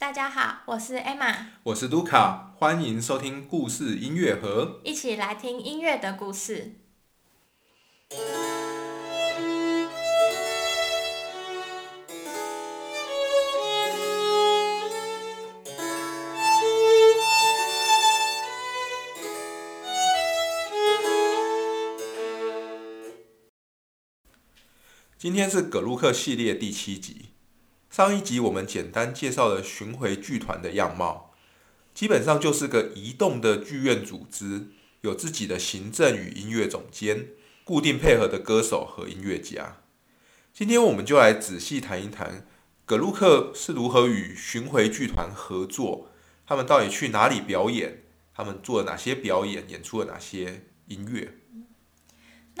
[0.00, 6.76] 大家好，我是 Emma，我是卢卡，欢迎收听故事音乐盒，一起来听音乐的故事。
[25.18, 27.29] 今天是葛鲁克系列第七集。
[28.00, 31.34] 上一集我们简单介绍了巡回剧团的样貌，
[31.92, 34.68] 基本上就是个移动的剧院组织，
[35.02, 37.26] 有自己的行政与音乐总监，
[37.62, 39.82] 固定配合的歌手和音乐家。
[40.54, 42.46] 今天我们就来仔细谈一谈
[42.86, 46.08] 葛路克是如何与巡回剧团合作，
[46.46, 48.04] 他们到底去哪里表演，
[48.34, 51.34] 他们做了哪些表演，演出了哪些音乐。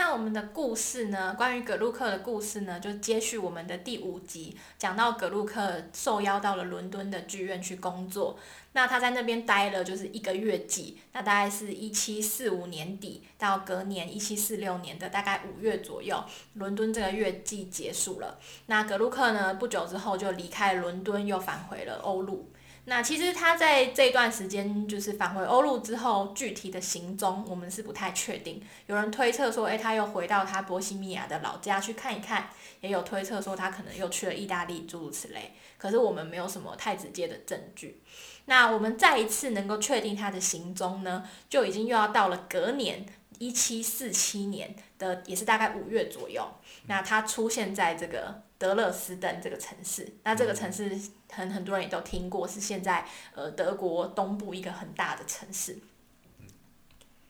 [0.00, 1.34] 那我们的故事呢？
[1.36, 8.38] 关于葛鲁克的故事呢，就接续我们的第五集，讲到葛鲁克受邀到了伦敦的剧院去工作。
[8.72, 16.18] 那他在那边待了就是一个月季，那大概是一七四五年底到隔年一七四六年的大概五月左右，
[16.54, 18.38] 伦敦这个月季结束了。
[18.68, 22.50] 那葛鲁克呢，不久之后就离开伦敦，又返回了欧陆。
[22.86, 28.60] 那其实他在这段时间就是返回欧陆之后，具体的行踪我们是不太确定。
[28.86, 32.44] 有人推测说，诶，他又回到他波西米亚的老家去看一看；
[32.80, 35.54] 也有推测说他可能又去了意大利，诸如此类。
[35.78, 38.02] 可是我们没有什么太直接的证据。
[38.46, 43.06] 那我们再一次能够确定他的行踪呢，就已经又要到了隔年
[43.40, 46.48] 一七四七年的，也是大概五月左右。
[46.86, 50.08] 那它出现在这个德勒斯登这个城市。
[50.22, 50.96] 那这个城市。
[51.32, 55.78] 很很多人也都听过，是现在呃德国东部一个很大的城市。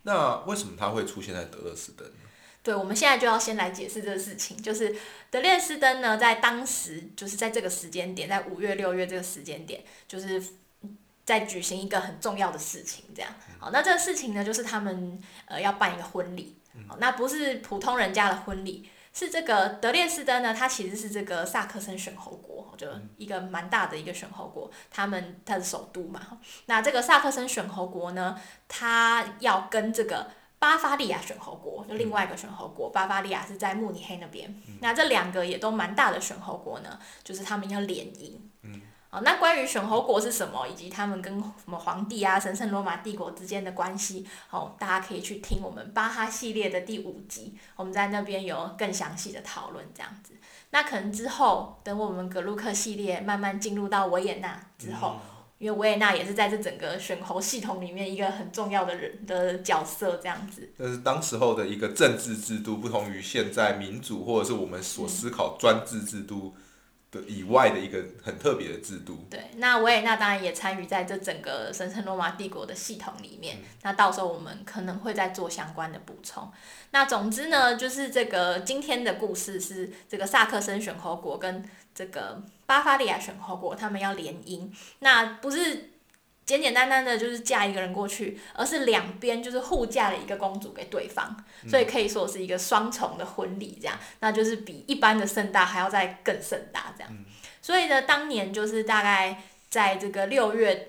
[0.05, 2.11] 那为什么它会出现在德勒斯登？
[2.62, 4.56] 对，我们现在就要先来解释这个事情。
[4.56, 4.97] 就是
[5.30, 10.42] 德列斯登呢，在当时就是在这个时间点，在五月六月这个时间点，就是
[11.31, 13.05] 在举行一个很重要的事情。
[13.14, 16.59] 这样，好，那这个事情呢，就是他们呃要办一个婚礼。
[16.89, 18.91] 好，那不是普通人家的婚礼。
[19.13, 22.86] 是这个德列斯登呢，它其实是这个萨克森选侯国，就
[23.17, 26.20] 一个蛮大的一个选侯国，他们它是首都嘛。
[26.67, 30.30] 那这个萨克森选侯国呢，它要跟这个
[30.61, 34.55] 巴伐利亚选侯国，就另外一个选侯国，巴伐利亚是在慕尼黑那边。
[34.80, 38.39] 那这两个也都蛮大的选侯国呢，就是他们要联姻。
[39.11, 50.35] 哦，那关于选侯国是什么，以及他们跟什么皇帝啊、神圣罗马帝国之间的关系，哦，大家可以去听我们巴哈系列的第五集，我们在那边有更详细的讨论，这样子。
[50.71, 55.17] 那可能之后，等我们格鲁克系列慢慢进入到维也纳之后，
[55.59, 60.73] 因为维也纳也是在这整个选侯系统里面一个很重要的人的角色，这样子。
[60.79, 66.55] 这是当时候的一个政治制度，不同于现在民主或者是我们所思考专制制度。
[67.11, 69.27] 的以外的一个很特别的制度。
[69.31, 73.59] 对，那维也纳当然也参与在这整个神圣罗马帝国的系统里面。
[73.83, 76.51] 那到时候我们可能会再做相关的补充。
[76.91, 84.71] 那总之呢，就是这个今天的故事是这个萨克森选侯国跟这个巴伐利亚选侯国他们要联姻。
[85.01, 85.91] 那不是。
[86.50, 91.36] 简简单单的就是嫁一个人过去，而是两边就是互嫁了一个公主给对方，
[91.68, 97.12] 所以可以说是一个双重的婚礼，这样，那就是比一般的盛大还要再更盛大这样。
[97.62, 100.88] 所以呢，当年就是大概在这个六月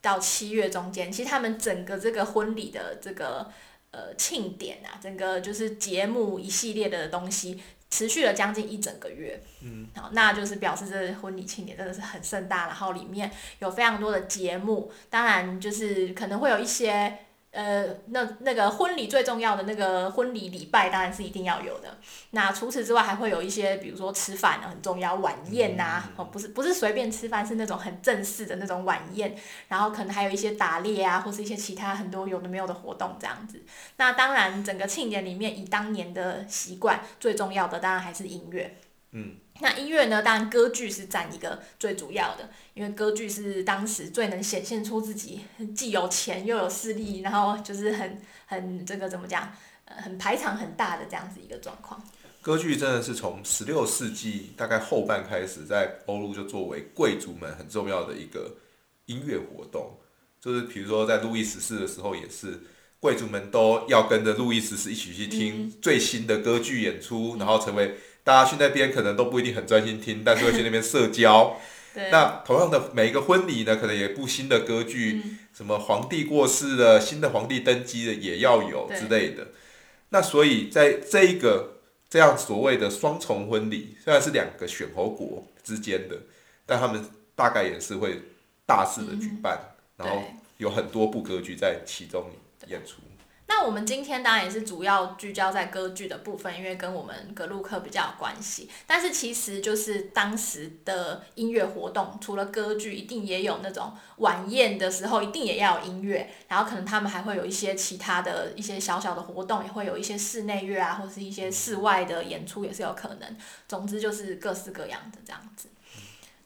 [0.00, 3.48] 到七月中间，其实他们整个这个婚礼的这个
[3.92, 7.62] 呃庆典啊，整个就是节目一系列的东西。
[7.96, 13.30] 持续了将近一整个月，嗯，好，那就是表示这婚礼庆典真的是很盛大，然后里面
[13.60, 17.20] 有非常多的节目，当然就是可能会有一些。
[17.56, 21.96] 呃，那那个婚礼最重要的那个婚礼礼拜当然是一定要有的。
[22.32, 29.34] 那除此之外，还会有一些，比如说吃饭很重要，晚宴呐，哦，不是不是随便吃饭，是那种很正式的那种晚宴。
[29.68, 33.64] 然后可能还有一些打猎啊，或是一些其他很多有的没有的活动这样子。
[33.96, 38.76] 那当然，整个庆典里面以当年的习惯，最重要的当然还是音乐。
[39.12, 39.36] 嗯。
[39.60, 40.22] 那音乐呢？
[40.22, 45.40] 当然，歌剧是占一个最主要的，因为歌剧是当时最能显现出自己
[45.74, 49.50] 既有钱又有势力，然后就是很很这个怎么讲，
[49.86, 52.02] 呃，很排场很大的这样子一个状况。
[52.42, 58.56] 歌剧真的是从十六世纪大概后半开始，在欧陆就作为贵族们很重要的一个
[59.06, 59.96] 音乐活动，
[60.40, 62.60] 就是比如说在路易十四的时候，也是
[63.00, 67.96] 贵族们都要跟着路易十四一起去听最新的歌剧演出，然后成为。
[68.26, 71.56] 大家去那边可能都不一定很专心听，但是会去那边社交。
[72.10, 75.22] 那同样的每一个婚礼呢，可能也部新的歌剧，
[75.54, 79.46] 什么皇帝过世了，新的皇帝登基了，也要有之类的。
[80.08, 81.78] 那所以在这一个
[82.10, 86.18] 这样所谓的双重婚礼，虽然是两个选侯国之间的，
[86.66, 87.02] 但他们
[87.36, 88.22] 大概也是会
[88.66, 90.20] 大肆的举办，然后
[90.56, 92.28] 有很多部歌剧在其中
[92.66, 92.96] 演出。
[93.58, 98.68] 那我们今天当然也是主要聚焦在歌剧的部分，因为跟我们格鲁克比较有关系。
[98.86, 106.30] 但是其实就是当时的音乐活动，除了歌剧，一定也有那种晚宴的时候，一定也要有音乐。
[106.48, 113.36] 然后可能他们还会有一些其他的一些小小的活动，也会有一些室内乐啊，或是一些室外的演出也是有可能。
[113.66, 115.70] 总之就是各式各样的这样子。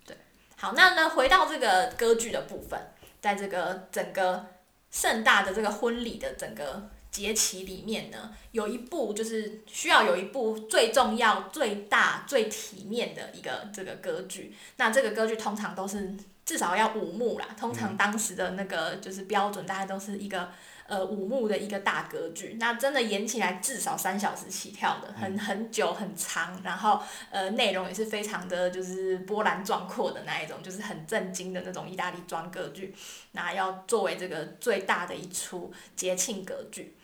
[0.06, 0.16] 对，
[0.56, 2.80] 好，那呢回到这个歌剧的部分，
[3.20, 4.46] 在这个整个
[4.92, 14.54] 盛大的这个婚礼的整个节期里面呢，有一部就是需要有一部最重要、最大、最体面的一个这个歌剧。
[14.76, 16.14] 那这个歌剧通常都是
[16.44, 20.50] 至少要五幕啦，通常当时的那个就是标准，大概都是一个
[20.86, 22.56] 呃五幕的一个大歌剧。
[22.60, 32.94] 那真的演起来至少三小时起跳的，很很久很长，然后呃内容也是非常的就是波澜壮阔的那一种，就是很震惊的那种意大利装歌剧。
[33.32, 36.96] 那要作为这个最大的一出节庆歌剧。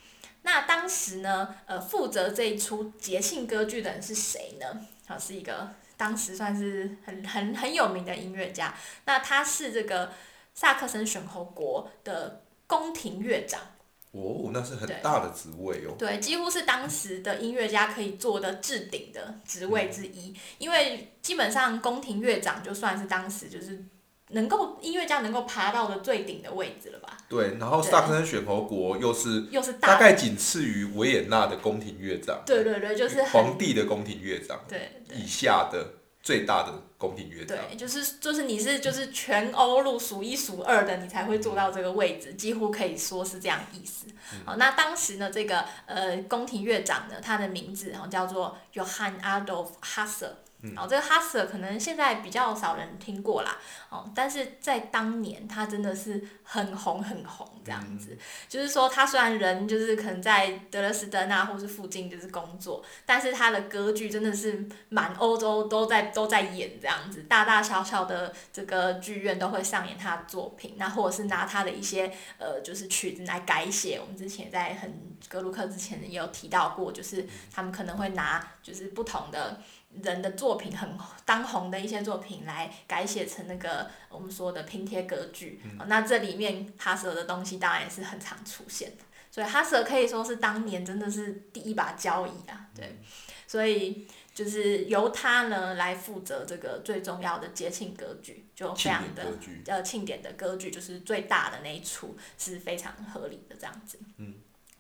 [0.47, 4.87] 那当时呢，呃，负责这一出节庆歌剧的人是谁呢？
[5.09, 8.73] 啊，是一个当时算是很很很有名的音乐家。
[9.07, 10.13] 那他是这个
[10.55, 13.61] 萨克森选侯国的宫廷乐长。
[14.13, 15.97] 哦，那是很大的职位哦。
[15.99, 23.85] 对，几乎是当时的音乐家可以做的置顶的职位之一，因为基本上宫廷乐长就算是当时就是
[24.31, 35.17] 能够音乐家能够爬到的最顶的位置了吧，对，然后对萨克森选侯国又是又是大大，概仅次于维也纳的宫廷乐长，对对对，就是皇帝的宫廷乐长对对。
[35.17, 37.57] 以下的最大的宫廷乐长。
[37.57, 44.07] 对，就是就是你是就是全欧陆数一数二的，你才会做到这个位置，几乎可以说是这样意思。
[44.45, 49.69] 好，那当时呢，这个呃宫廷乐长呢，他的名字哦叫做 Johann Adolf
[50.77, 53.57] 哦，这个 Hasse 可能现在比较少人听过啦，
[53.89, 58.17] 哦，但是在当年他真的是很红很红这样子，
[58.49, 74.01] 就是说他虽然人就是可能在德勒斯登啊或是附近就是工作，但是他的歌剧真的是满欧洲都在都在演这样子，大大小小的这个剧院都会上演他的作品，那或者是拿他的一些呃就是曲子来改写。
[74.01, 79.61] 我们之前在很格鲁克之前也有提到过，就是他们可能会拿就是不同的。
[80.03, 88.91] 人的作品很当红的一些作品来改写成那个我们说的拼贴歌剧，哦那这里面哈舍的东西当然也是很常出现。
[88.91, 92.99] 的，所以哈舍可以说是当年真的是第一把交椅啊，对，
[93.47, 99.25] 所以就是由他呢来负责这个最重要的节庆歌剧，就非庆常的
[99.67, 103.99] 呃庆典的歌剧，就是最大的那一出是非常合理的这样子。
[104.19, 104.35] 嗯，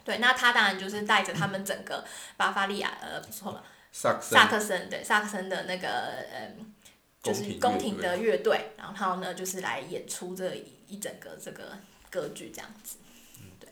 [0.04, 2.04] 对，那他当然就是带着他们整个
[2.36, 3.64] 巴伐利亚，呃，不错了，
[3.98, 4.38] 萨克森。
[4.38, 5.88] 萨克森对萨克森的那个
[6.30, 6.74] 嗯，
[7.22, 11.78] 就是宫廷的乐队，然后呢就是来演出这一一整个这个
[12.10, 12.98] 歌剧这样子。
[13.58, 13.70] 对，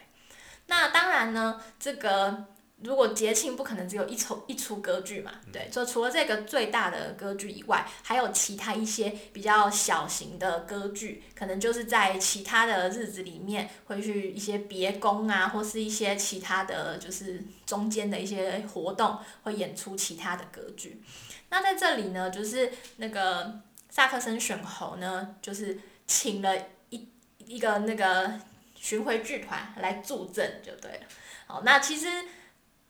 [0.68, 2.46] 那当然呢，这个
[2.84, 21.02] 如果节庆不可能只有一出一出歌剧嘛，对，就除了这个最大的歌剧以外，还有其他一些比较小型的歌剧，可能就是在其他的日子里面会去一些别宫啊，或是一些其他的就是中间的一些活动，会演出其他的歌剧。
[21.48, 26.54] 那在这里呢，就是那个萨克森选侯呢，就是请了
[26.90, 27.08] 一
[27.38, 28.38] 一个那个
[28.76, 31.06] 巡回剧团来助阵就对了。
[31.46, 32.08] 好，那其实。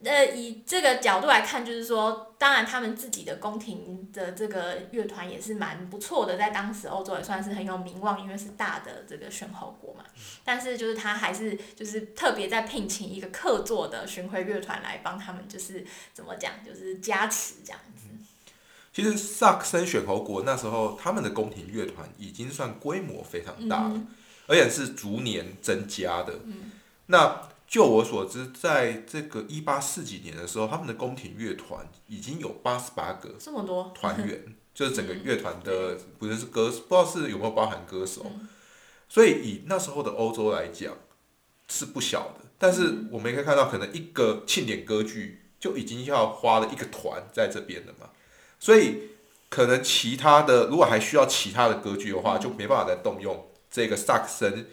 [0.02, 10.04] 呃，以这个角度来看，就是说，当然他们自己的宫廷的这个乐团也是蛮不错的，在当时欧洲也算是很有名望，因为是大的这个选侯国嘛。
[10.44, 18.08] 但是就是他还是就是特别在聘请一个客座的巡回乐团来帮他们，就是怎么讲，就是加持这样子。
[18.92, 24.06] 其实萨克森选侯国那时候他们的宫廷乐团已经算规模非常大了，嗯
[24.46, 26.34] 而且是逐年增加的。
[27.06, 38.26] 那就我所知，在这个一八四几年的时候，他们的宫廷乐团已经有八十八个这么多，团员， 就是整个乐团的不是是歌，不知道是有没有包含歌手。
[38.26, 38.48] 嗯。
[39.08, 40.94] 所以以那时候的欧洲来讲
[41.68, 48.10] 是不小的，但是我们也可以看到，可能一个庆典歌剧就已经要花了一个团在这边了嘛，
[48.60, 49.08] 所以
[49.48, 54.68] 可能其他的如果还需要其他的歌剧的话，就没办法再动用这个萨克森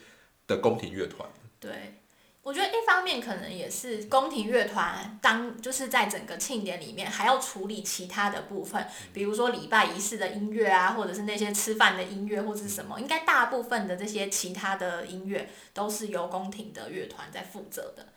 [0.46, 1.28] 的宫廷乐团。
[1.60, 2.01] 对，
[2.44, 8.84] 我觉得一方面可能也是宫廷乐团当就是在整个庆典里面还要处理其他的部分，
[9.14, 18.08] 比如说礼拜仪式的音乐啊，或者是那些吃饭的音乐或者是什么，应该大部分的这些其他的音乐都是由宫廷的乐团在负责的。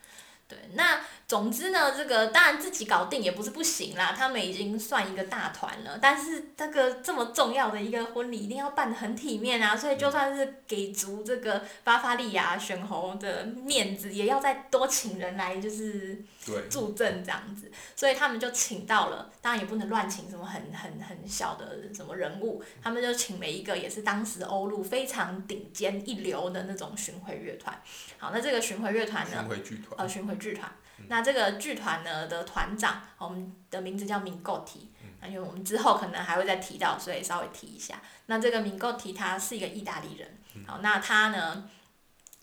[0.54, 5.98] 对，那总之呢，这个当然自己搞定也不是不行啦，他们已经算一个大团了。
[6.00, 16.22] 但是这个这么重要的一个婚礼，一定要办得很体面啊，所以就算是给足这个巴伐利亚选侯的面子，也要再多请人来，就是
[16.70, 17.72] 助阵这样子。
[17.96, 27.80] 所以他们就请到了，当然也不能乱请什么很很很小的什么人物，他们就请了一个也是当时欧陆非常顶尖一流的那种巡回乐团。
[28.18, 29.38] 好，那这个巡回乐团呢？
[29.40, 29.94] 巡回剧团。
[29.96, 30.70] 呃，巡回剧团。
[31.08, 38.00] 那这个剧团呢的团长，我们的名字叫明构提，那因为我们之后可能还会再提到，所以稍微提一下。
[38.26, 41.68] 那这个明构提他是一个意大利人，好，那他呢，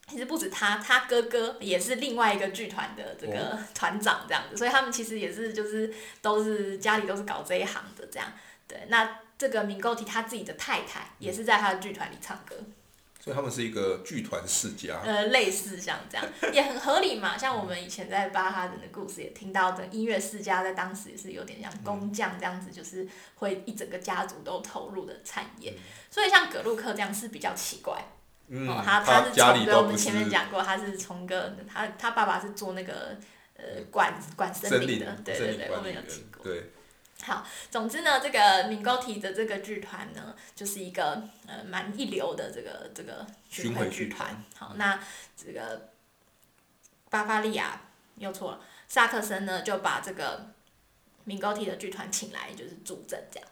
[0.08, 8.28] 其实不止他，他哥哥也是另外一个剧团的这个团长这样子，所以他们其实也是就是都是家里都是搞这一行的这样。
[8.68, 12.56] 对，那这个明构提他自己的太太也是在他的剧团里唱歌。
[13.24, 15.00] 所以他们是一个剧团世家。
[15.04, 17.38] 呃，类似像这样，也很合理嘛。
[17.38, 25.74] 像我们以前在巴哈人的故事也听到的，音乐世家在当时也是有点像工匠这样子，就是会一整个家族都投入的产业。
[26.10, 28.04] 所以像葛鲁克这样是比较奇怪。
[28.48, 28.68] 嗯。
[28.84, 33.16] 他他是从哥我们前面讲过，他是从哥他他爸爸是做那个
[33.56, 36.44] 呃管管森林的，对对对，我们有听过。
[36.44, 36.72] 对。
[37.24, 44.44] 好，总之呢，这个敏高提的这个剧团呢，就是一个呃蛮一流的这个这个巡回剧团。
[44.58, 45.00] 好，那
[45.38, 45.90] 这个
[47.12, 47.80] 巴伐利亚
[48.18, 50.48] 又错了，萨克森呢就把这个
[51.26, 53.48] 敏高提的剧团请来，就是助阵这样。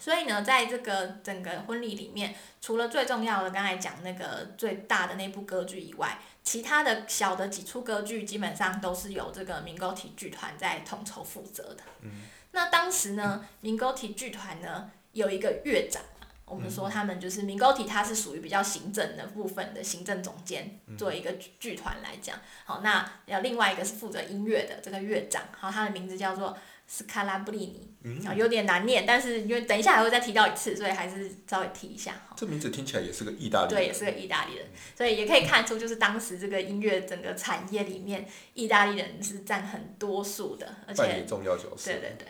[0.00, 11.82] 所以呢，在这个整个婚礼里面，除了最重要的刚才讲那个最大的那部歌剧以外，其他的小的几出歌剧基本上都是由这个敏高提剧团在统筹负责的。
[12.00, 12.22] 嗯。
[12.56, 16.02] 那当时呢，明高提剧团呢有一个乐长，
[16.46, 27.58] 我们说他们就是明高提，他是属于比较行政的部分的行政总监，作为一个剧团来讲，好，那要另外一个是负责音乐的这个乐长，好，他的名字叫做斯卡拉布利
[28.02, 32.14] 尼，啊，有点难念，但是因为等一下还会再提到一次，所以还是稍微提一下。
[32.36, 41.92] 这名字听起来也是个意大利，对，也是个意大利人，所以也可以看出，就是当时这个音乐整个产业里面，意大利人是占很多数的，而且重要角色。
[41.92, 42.28] 对对对。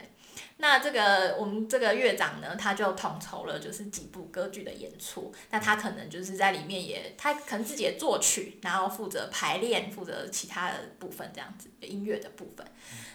[0.59, 5.31] 那这个我们这个乐长呢，他就统筹了就是几部歌剧的演出。
[5.51, 12.67] 那他可能就是在里面也，他可能自己也作曲，然后负责排练，负责其他的部分这样子音乐的部分。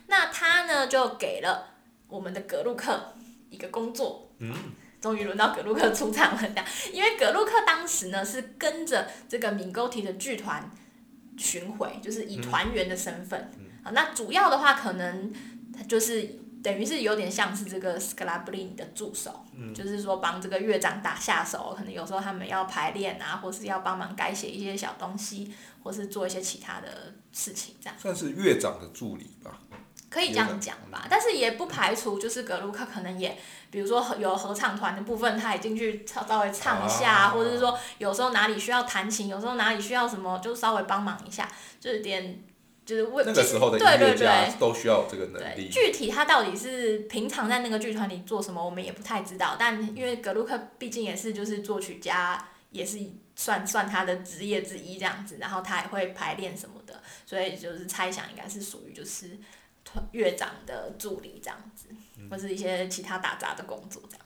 [0.06, 1.74] 那他呢就给了
[2.08, 3.16] 我们的格鲁克
[3.50, 4.32] 一个工作。
[4.38, 4.54] 嗯。
[5.02, 10.70] 终于轮到格鲁克出场了，这样，因为格鲁克当时呢是跟着这个敏沟提的剧团
[11.40, 13.52] 巡回，就是以团员的身份。
[13.84, 15.34] 啊，那主要的话可能
[15.88, 16.41] 就是。
[16.64, 25.52] 等于是有点像是这个斯克拉布林的助手，就是说帮这个乐长打下手，可能有时候他们要排练啊，或是要帮忙改写一些小东西，
[25.84, 27.96] 或是做一些其他的事情，这样。
[28.00, 29.60] 算是乐长的助理吧。
[30.10, 33.38] 可以这样讲吧，但是也不排除就是格鲁克可能也，
[33.70, 41.50] 比如说有合唱团的部分，他也进去稍微唱一下，或者是说有时候哪里需要弹琴，有时候哪里需要什么，就稍微帮忙一下，
[41.80, 42.44] 就是点。
[42.92, 45.70] 就是为那个时候的音乐家都需要这个能力。
[45.70, 49.56] 具体他到底是平常在那个剧团里做什么，我们也不太知道。
[49.58, 53.00] 但因为格鲁克毕竟也是就是作曲家，也是
[53.34, 55.38] 算算他的职业之一这样子。
[55.40, 59.38] 然后他也会排练什么的，所以就是猜想应该是属于就是
[60.12, 61.88] 乐长的助理这样子，
[62.30, 64.26] 或是一些其他打杂的工作这样。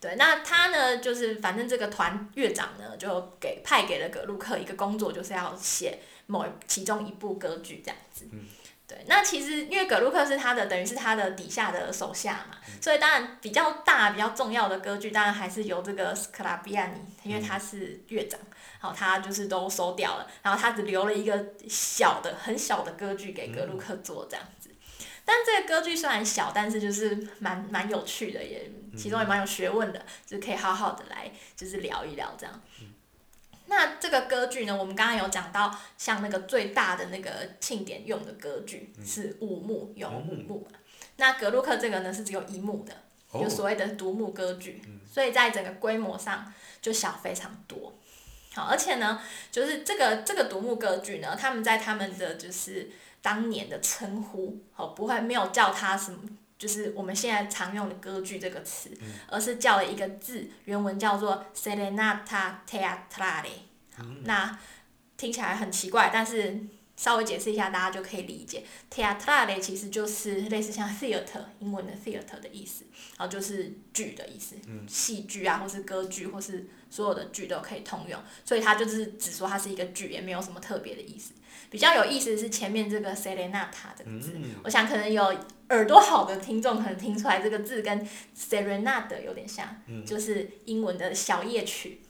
[0.00, 6.00] 对，那他呢，就是反正这个团乐长呢，就给派给了格鲁克一个工作，就是要写。
[6.30, 8.26] 某其中一部歌剧这样子，
[8.86, 18.40] 对，那其实因为葛鲁克是他的，等于是他的底下的手下嘛，所以当然比较大、比较重要的歌剧，当然还是由这个斯克拉比亚尼，因为他是乐长，
[18.80, 24.70] 好，他就是都收掉了，然后他只留了一个小的、很小的歌剧给格鲁克做这样子。
[25.24, 32.60] 但这个歌剧虽然小，但是就是蛮蛮有趣的，也其中也蛮有学问的，就是可以好好的来就是聊一聊这样。
[33.70, 34.76] 那这个歌剧呢？
[34.76, 40.76] 我们刚刚有讲到，像那个最大的那个庆典用的歌剧是五幕，有五幕嘛？
[41.16, 42.92] 那格鲁克这个呢是只有一幕的，
[43.32, 47.94] 就所谓的独幕歌剧，所以在整个规模上就小非常多。
[48.52, 49.22] 好，而且呢，
[49.52, 52.90] 就是这个这个独幕歌剧呢，他们在他们的就是
[53.22, 56.18] 当年的称呼，好不会没有叫它什么，
[56.60, 58.90] 就是我们现在常用的歌剧这个词，
[59.28, 63.62] 而是叫了一个字，原文叫做 Serenata Teatrale。
[64.24, 64.58] 那
[65.16, 66.60] 听起来很奇怪，但是
[66.96, 68.62] 稍微解释一下，大家就可以理解。
[68.92, 72.84] Teatrale 其实就是类似像 theatre 英文的 theatre 的意思，
[73.16, 78.22] 然后就是剧的意思，戏剧啊，或是歌剧，或是所有的剧都可以通用。
[78.44, 81.32] 所以它就是只说它是一个剧，也没有什么特别的意思。
[81.70, 84.34] 比较有意思的是前面这个 serenata 这个字，
[84.64, 85.34] 我想可能有
[85.68, 92.00] 耳朵好的听众可能听出来这个字跟 serenade 有点像，就是英文的小夜曲。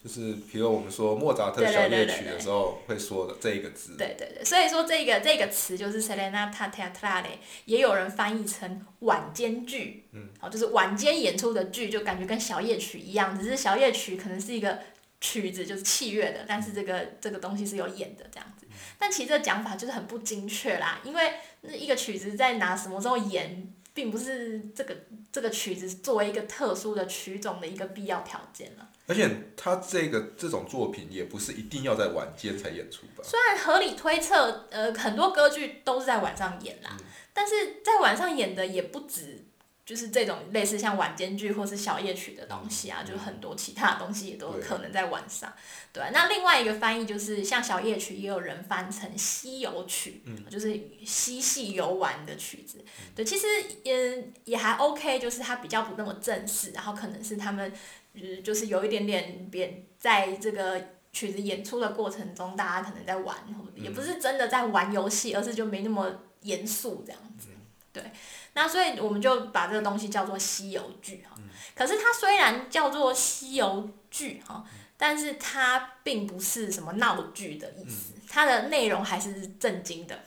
[0.00, 3.96] 就是比如我们说莫扎特小夜曲的时候会说的这一个字。
[3.96, 7.24] 对对对，所以说这个这个词就是 serenata teatrale，
[7.64, 14.78] 也有人翻译成晚间剧，嗯，哦，就是晚间演出的剧，就感觉跟小夜曲一样，只是小夜曲可能是一个
[15.20, 18.66] 曲子，就是器乐的，但是这个这个东西是有演的这样子。
[18.98, 23.74] 但其实这讲法就是很不精确啦，因为那一个曲子在拿什么时候演。
[23.94, 24.96] 并不是这个
[25.32, 28.88] 这个曲子作为一个特殊的曲种的一个必要条件了。
[29.08, 33.24] 而且他这个这种作品也不是一定要在晚间才演出吧？
[33.24, 36.96] 虽然合理推测，呃，很多歌剧都是在晚上演啦，
[37.32, 39.47] 但是在晚上演的也不止。
[39.88, 45.50] 就是这种类似像晚间剧或是小夜曲的东西啊，就是很多其他的东西也都可能在晚上。
[45.94, 52.84] 对，那另外一个翻译就是像小夜曲，也有人翻成西游曲，就是嬉戏游玩的曲子。
[53.16, 53.46] 对，其实
[53.82, 57.72] 也也还 OK，就是它比较不那么正式，然后可能是他们
[58.14, 60.78] 就是就是有一点点别在这个
[61.14, 63.34] 曲子演出的过程中，大家可能在玩，
[63.74, 67.48] 也不是真的在玩游戏，而是就没那么严肃这样子。
[67.92, 68.12] 对。
[68.54, 71.36] 那所以我们就把这个东西叫做西游剧哈，
[71.76, 74.64] 可是它虽然叫做西游剧哈，
[74.96, 80.18] 但是它并不是什么闹剧的意思，它的内容还是震惊的，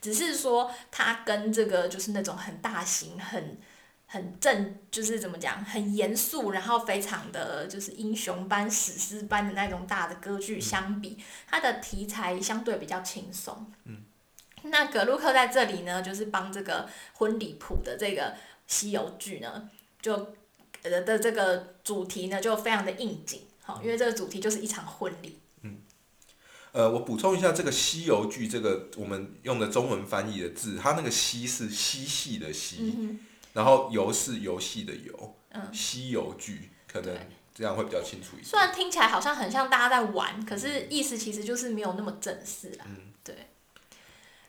[0.00, 3.60] 只是说它跟这个就是那种很大型、很
[4.06, 11.16] 很正，就是怎么讲，很严肃，然后非常的就是英雄般、史诗般的那种大的歌剧相比，
[11.48, 13.72] 它的题材相对比较轻松。
[14.64, 18.34] 那格鲁克在这里呢，就是帮这个婚礼谱的这个
[18.66, 19.68] 西游剧呢，
[20.00, 20.34] 就
[20.82, 25.38] 呃的这个主题呢，就非常的应景，好，因为这个主题就是一场婚礼。
[25.62, 25.78] 嗯，
[26.72, 33.18] 呃，我补充一下，这个西游剧这个我们用的中文翻译的字，它那个西是嬉戏的嬉，
[33.52, 37.16] 然后游是游戏的游，嗯，西游剧可能
[37.54, 38.44] 这样会比较清楚一点。
[38.44, 42.86] 虽然听起来好像很像大家在玩，可是意思其实就是没有那么正式啦。
[42.88, 43.11] 嗯，对。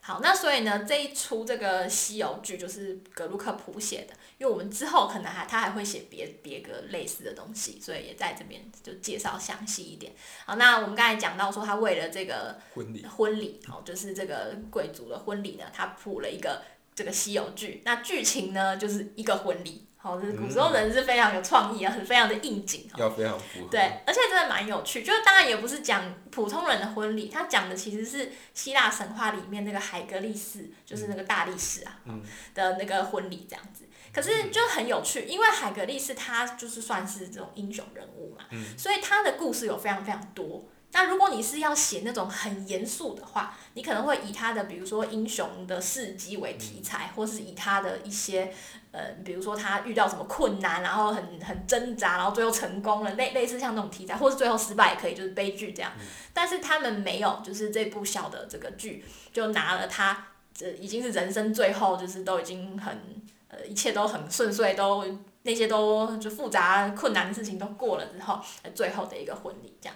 [0.05, 10.11] 好，那所以呢，这一出这个西游剧就是格鲁克谱写的，因为我们之后可能还他还会写别别个类似的东西，所以也在这边就介绍详细一点。
[10.45, 16.61] 好，那我们刚才讲到说他为了这个婚礼，婚礼，好，就是这个贵族的婚礼呢，他谱了一个
[16.95, 19.88] 这个西游剧，那剧情呢就是一个婚礼。
[19.95, 22.89] 好，是古时候人是非常有创意啊，很非常的应景。
[22.97, 23.69] 要非常符合。
[23.71, 32.21] 对，而且真的蛮有趣，就是当然也不是讲普通人的婚礼，他讲的其实是希腊神话里面那个海格力斯，就是那个大力士啊，嗯
[32.53, 33.86] 的那个婚礼这样子。
[34.12, 38.43] 可是就很有趣，因为海格力斯他就是算是这种英雄人物嘛，
[38.77, 40.65] 所以他的故事有非常非常多。
[40.93, 48.53] 那如果你是要写那种很严肃的话，你可能会以他的比如说英雄的事迹为题材，或是以他的一些
[48.91, 55.91] 呃，比如说他遇到什么困难，然后很 很挣扎，然后最后成功了，类类似像那种题材，或是最后失败也可以，就是悲剧这样。
[56.32, 62.95] 但是他们没有，就是这部小的这个剧就拿了他这已经是人生最后，就是都已经很
[63.47, 65.03] 呃一切都很顺遂，都
[65.41, 68.39] 那些都就复杂困难的事情都过了之后，
[68.75, 69.95] 最后的一个婚礼这样。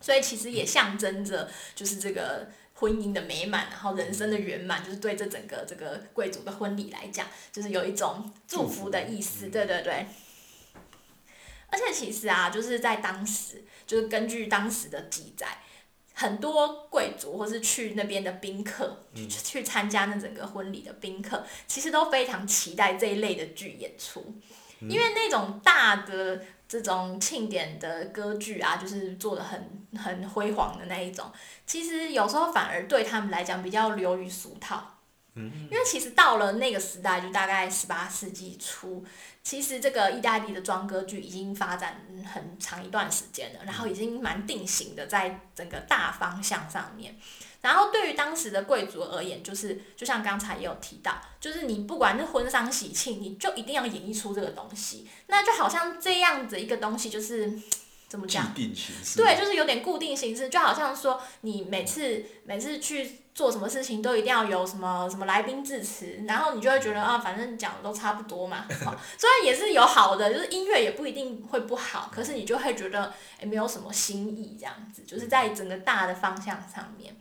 [0.00, 9.48] 所以其实也象征着，就是这个婚姻的美满，然后人生的圆满，就是对这整个这个贵族的婚礼来讲，就是有一种祝福的意思。
[9.48, 10.06] 对对对。
[11.72, 15.58] 而且其实啊，就是在当时，就是根据当时的记载，
[16.14, 24.34] 很多贵族或是去那边的宾客，去去参加那整个婚礼的宾客，其实都非常期待这一类的剧演出，
[24.82, 26.40] 因为那种大的。
[26.70, 31.28] 这种庆典的歌剧啊，就是做的很很辉煌的那一种，
[31.66, 34.98] 其实有时候反而对他们来讲比较流于俗套。
[35.34, 39.04] 嗯，因为其实到了那个时代，就大概十八世纪初，
[39.42, 47.16] 其实这个意大利的装歌剧已经发展很长一段时间了，然后已经蛮定型的在整个大方向上面。
[47.62, 57.52] 然后对于当时的贵族而言，就是就像刚才也有提到，就是你不管是婚丧喜庆，你就一定要演绎出这个东西，那就好像这样子一个东西，就是
[58.08, 58.46] 怎么讲？
[59.22, 68.64] 对，就是有点固定形式，就好像说你每次每次去做什么事情，都一定要有什么什么来宾致辞，然后你就会觉得啊，反正讲的都差不多嘛。
[69.16, 77.14] 虽然也是有好的，就是音乐也不一定会不好，可是你就会觉得诶没有什么新意这样子，就是在整个大的方向上面。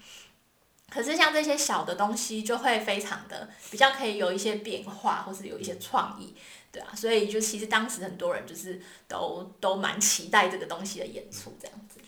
[0.90, 6.34] 可是像这些小的东西就会非常的比较可以有一些变化，或是有一些创意，
[6.72, 12.00] 对啊，所以就其实当时很多人就是都都蛮期待这个东西的演出这样子。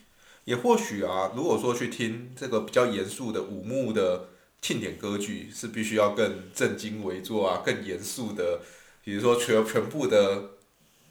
[0.45, 8.59] 也或许啊，如果说去听这个比较严肃的五幕的庆典歌剧，是必须要更正襟危坐啊，更严肃的，
[9.03, 10.51] 比如说全全部的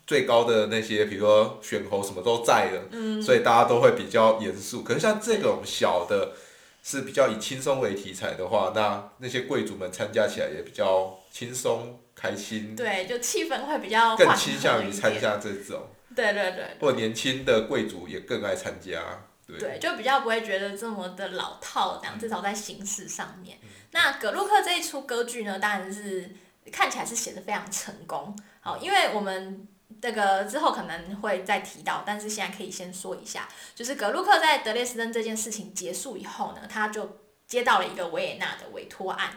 [0.04, 4.82] 最高的那些，比如说选侯什么都在了，嗯，所以大家都会比较严肃。
[4.82, 6.32] 可是像这种小的，
[6.82, 14.90] 是比较以轻松为题材的话，那那些贵族们参加起来也比较轻松开心，对，就气氛会比较更倾向于。
[14.90, 19.02] 参加这种，对对对或年轻的贵族也更爱参加，
[19.46, 19.58] 对。
[19.58, 23.58] 对，就比较不会觉得这么的老套，这样至少在形式上面。
[23.92, 26.30] 那葛洛克这一出歌剧呢，当然是
[26.72, 28.36] 看起来是写的非常成功。
[28.60, 29.66] 好，因为我们
[30.00, 39.30] 这个之后可能会再提到，但是现在可以先说一下，就是格鲁克在德累斯登这件事情结束以后呢，他就接到了一个维也纳的委托案。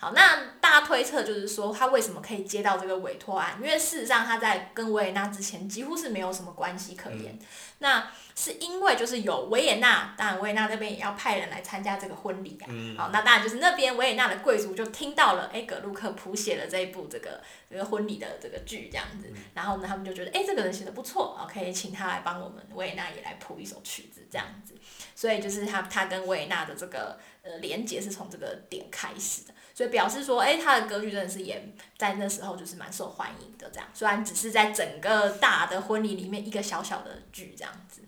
[0.00, 3.58] 好，那大家推测就是说，他为什么可以接到这个委托案？
[3.60, 7.36] 因为事实上他在跟维也纳之前几乎是没有什么关系可言。
[7.78, 12.70] 那是因为就是有维也纳，当然维也纳那边也要派人来参加这个婚礼啊。
[12.96, 24.72] 好，那当然就是那边维也纳的贵族就听到了，哎，葛鲁克谱写了这一部这个这个婚礼的这个剧这样子，然后呢，他们就觉得，哎，这个人写的不错，啊，可以请他来帮我们维也纳也来谱一首曲子这样子。
[25.16, 38.02] 所以就是他他跟维也纳的这个呃连接是从这个点开始的，所以表示说，哎，他的歌剧真的是也在那时候就是蛮受欢迎的这样，虽然只是在整个大的婚礼里面一个小小的剧这样子。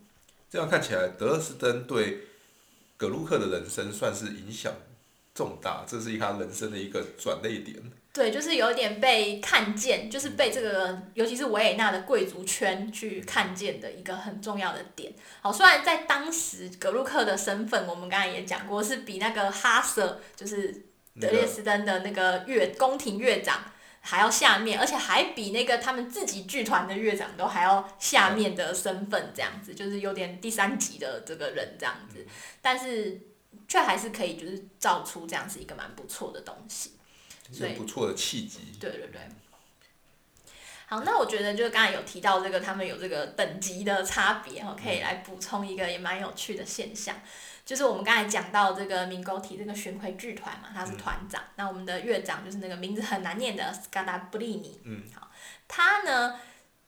[0.51, 2.23] 这样看起来，德勒斯登对
[2.97, 4.73] 格鲁克的人生算是影响
[5.33, 7.77] 重大，这是他人生的一个转捩点。
[8.13, 15.15] 对，就是有点被看见，就是被这个，尤其是维也纳的贵族圈去看见的一个很重要的点。
[15.41, 20.81] 好，虽然在当时格鲁克的身份，我们刚才也讲过，是比那个哈瑟，就是德
[21.21, 23.63] 那个列斯登的那个乐宫廷乐长
[24.01, 32.27] 还要下面，而且还比那个他们自己剧团的乐长都还要下面的身份，这样子，就是有点第三级的这个人这样子，
[32.63, 33.21] 但是
[33.69, 36.93] 却还是可以就是造出这样子一个蛮不错的东西。
[37.53, 38.61] 是不错的契机。
[38.81, 39.21] 对对对。
[40.87, 47.15] 好，那我觉得就是刚才有提到这个，他们有这个等级的差别哈，可以来补充一个也蛮有趣的现象，
[47.71, 55.31] 就是我们刚才讲到这个民沟体这个巡回剧团嘛，他是团长，那我们的乐长就是那个名字很难念的斯卡达布利尼，嗯，好，
[55.69, 56.35] 他呢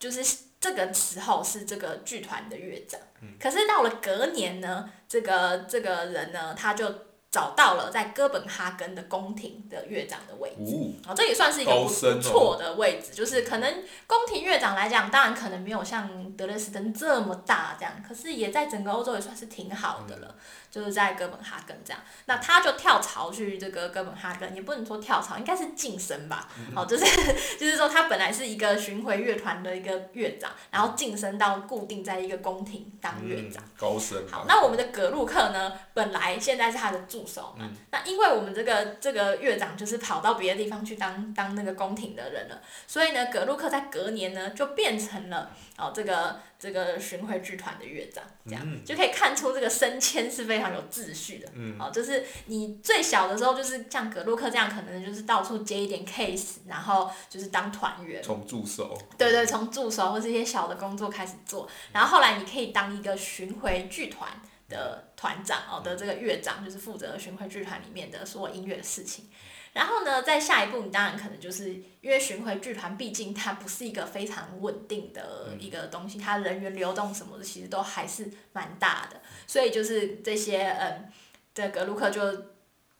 [0.00, 3.00] 就是这个时候是这个剧团的乐长，
[3.38, 6.92] 可是到了隔年呢，这个这个人呢他就
[7.32, 10.76] 找到了在哥本哈根的宫廷的乐长的位置。
[11.08, 11.88] 哦，哦，这也算是一个不
[12.20, 20.34] 错的位置，就是可能宫廷乐长来讲，当然可能没有像德累斯登这么大这样，可是也在整个欧洲也算是挺好的了，
[20.70, 21.98] 就是在哥本哈根这样。
[22.26, 26.46] 那他就跳槽去这个哥本哈根，也不能说跳槽，应该是晋升吧。
[26.76, 27.04] 哦，就是
[27.58, 33.64] 就是说他本来是一个巡回乐团的一个乐长，然后晋升到固定在一个宫廷当乐长。
[33.64, 51.76] 嗯高升好啊，，那我们的葛鲁克呢，本来现在是他的助手嘛，那因为我们这个这个乐长就是跑到别的地方去当当那个宫廷的人了，所以呢，葛路克在隔年呢就变成了哦这个这个巡回剧团的乐长，这样、就可以看出这个升迁是非常有秩序的，嗯。
[51.78, 64.30] 哦，就是你最小的时候就是像葛路克这样，可能就是到处接一点 case，然后就是当团员，从助手，对对，从助手或是一些小的工作开始做，然后后来你可以当一个巡回剧团
[64.72, 69.28] 的团长哦的这个乐长，就是负责巡回剧团里面的所有音乐的事情。
[69.74, 79.20] 然后呢，在下一步，你当然可能就是因为巡回剧团，毕竟它不是一个非常稳定的一个东西，它人员流动什么的，其实都还是蛮大的。
[79.46, 81.10] 所以就是这些嗯，
[81.54, 82.20] 这个鲁克就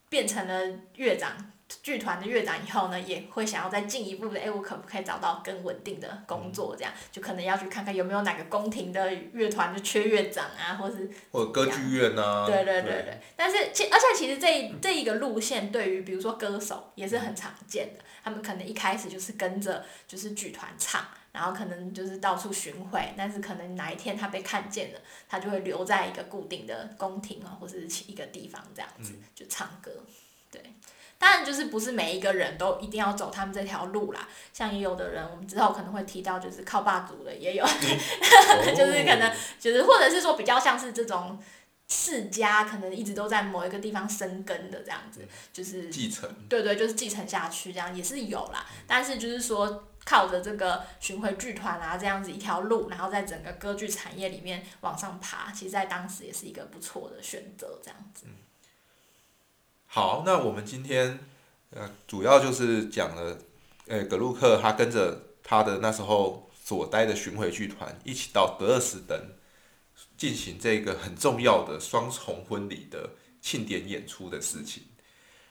[0.09, 1.52] 变成了乐长，
[1.83, 6.75] 剧团的乐长以后呢，也会想要再进一步的，哎，我可不可以找到更稳定的工作？
[6.77, 13.21] 这样就可能要去看看有没有哪个宫廷的乐团就缺乐长啊，或是或者歌剧院啊，对对对对。
[13.37, 21.05] 但是其而且其实这一这一个路线对于比如说歌手也是很常见的，他们可能一开始就是跟着就是剧团唱。
[21.33, 29.91] 然后可能就是到处巡回，但是可能哪一天他被看见了，他就会留在一个固定的宫廷啊，或者是一个地方这样子、就唱歌。
[31.23, 37.65] 对，当然就是不是每一个人都一定要走他们这条路啦，像也有的人，我们之后可能会提到，就是靠霸主的也有，
[38.77, 41.39] 就是可能就是或者是说比较像是这种
[41.89, 45.21] 世家，可能一直都在某一个地方生根的这样子，
[45.53, 48.67] 就是继承，对对，就是继承下去，这样也是有啦。
[48.87, 58.27] 但是就是说，靠着这个巡回剧团啊这样子一条路，然后在整个歌剧产业里面往上爬，其实在当时也是一个不错的选择，这样子。
[59.95, 61.19] 好，那我们今天
[61.69, 63.37] 呃主要就是讲了，
[63.89, 69.21] 呃格鲁克他跟着他的那时候所待的巡回剧团一起到德尔斯登
[70.17, 73.11] 进行这个很重要的双重婚礼的
[73.43, 74.85] 庆典演出的事情，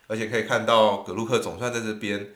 [0.07, 2.33] 而且可以看到格鲁克总算在这边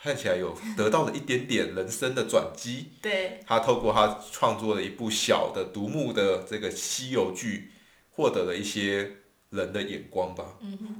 [0.00, 2.92] 看起来有得到了一点点人生的转机。
[3.02, 7.72] 对，他透过他创作了一部小的独幕的这个西游剧，
[8.12, 9.16] 获得了一些
[9.52, 10.44] 人的眼光吧，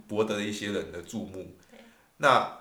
[0.07, 1.57] 博得了一些人的注目。
[2.19, 2.59] 那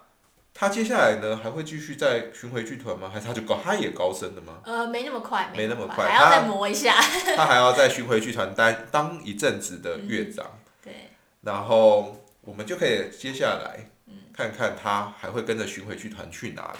[0.53, 3.09] 他接下来呢，还会继续在巡回剧团吗？
[3.13, 4.59] 还是他就高，他也高升了吗？
[4.65, 6.93] 呃，没那么快，没那么快，快还要再磨一下。
[7.35, 16.79] 他还要在巡回剧团当当一阵子的乐长，对，然后我们就可以接下来嗯看看他还会跟着巡回剧团去哪里。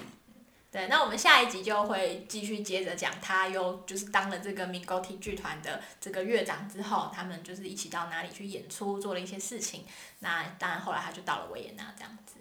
[0.72, 9.84] 对，那我们下一集就会继续接着讲，他又就是当了这个 Mingoti 剧团的这个乐长之后，他们就是一起到哪里去演出，做了一些事情。
[10.20, 12.36] 那当然后来他就到了维也纳这样子。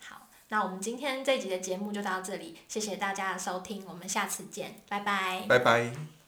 [0.00, 5.46] 好，那我们今天这一集的节目就到这里，谢谢大家的收听，我们下次见，拜拜。
[5.48, 6.23] 拜拜。